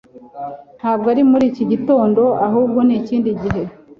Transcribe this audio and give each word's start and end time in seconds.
Ntabwo 0.79 1.07
ari 1.13 1.23
muri 1.31 1.45
iki 1.51 1.63
gitondo 1.71 2.21
ahubwo 2.47 2.79
ni 2.83 2.93
ikindi 2.99 3.29
gihe 3.41 3.61